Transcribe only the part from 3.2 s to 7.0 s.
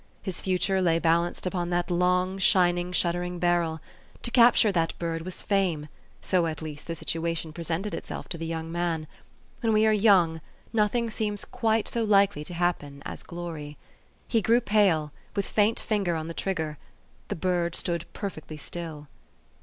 barrel. To capture that bird was fame: so at least the